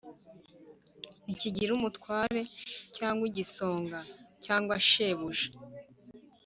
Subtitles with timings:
[1.23, 2.41] ntikigira umutware
[2.95, 3.99] cyangwa igisonga
[4.45, 5.47] cyangwa shebuja,